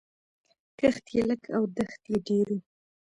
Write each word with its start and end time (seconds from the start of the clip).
کښت 0.79 1.05
یې 1.13 1.21
لږ 1.29 1.41
او 1.55 1.63
دښت 1.77 2.01
یې 2.11 2.17
ډېر 2.27 2.47
و 2.55 2.59